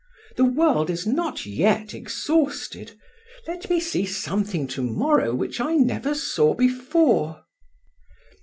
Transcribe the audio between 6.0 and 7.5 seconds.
saw before."